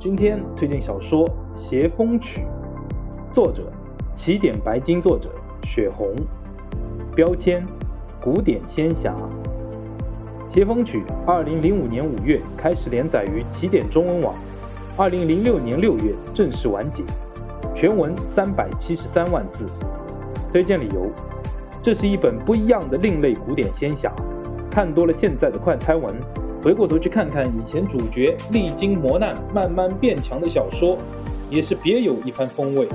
[0.00, 2.40] 今天推荐小说《邪风曲》，
[3.34, 3.70] 作者
[4.14, 5.28] 起点白金，作者
[5.64, 6.14] 雪红，
[7.14, 7.62] 标签
[8.18, 9.14] 古典仙侠。
[10.50, 14.34] 《邪风曲》二零零五年五月开始连载于起点中文网，
[14.96, 17.04] 二零零六年六月正式完结，
[17.74, 19.66] 全文三百七十三万字。
[20.50, 21.10] 推荐理由：
[21.82, 24.10] 这是一本不一样的另类古典仙侠，
[24.70, 26.14] 看多了现在的快餐文。
[26.62, 30.96] 回过头去看看以前主角历经磨难慢慢变强的小说，
[31.48, 32.86] 也是别有一番风味。